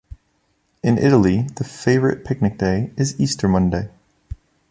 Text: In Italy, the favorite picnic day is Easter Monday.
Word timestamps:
In 0.81 0.97
Italy, 0.97 1.43
the 1.57 1.63
favorite 1.63 2.25
picnic 2.25 2.57
day 2.57 2.91
is 2.97 3.19
Easter 3.21 3.47
Monday. 3.47 3.91